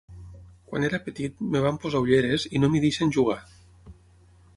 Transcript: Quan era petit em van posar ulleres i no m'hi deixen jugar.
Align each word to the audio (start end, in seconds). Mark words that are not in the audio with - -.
Quan 0.69 0.85
era 0.87 0.99
petit 1.09 1.43
em 1.45 1.57
van 1.65 1.77
posar 1.83 2.01
ulleres 2.05 2.47
i 2.59 2.63
no 2.63 2.71
m'hi 2.71 2.81
deixen 2.87 3.13
jugar. 3.19 3.37